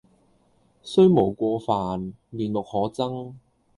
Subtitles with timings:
[0.03, 0.03] 雖
[1.07, 3.35] 無過犯，面目可憎